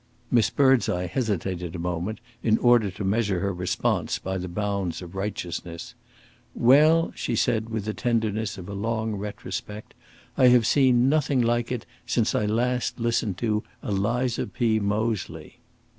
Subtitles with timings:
[0.31, 5.13] Miss Birdseye hesitated a moment, in order to measure her response by the bounds of
[5.13, 5.93] righteousness.
[6.55, 9.93] "Well," she said, with the tenderness of a long retrospect,
[10.37, 14.79] "I have seen nothing like it since I last listened to Eliza P.
[14.79, 15.59] Moseley."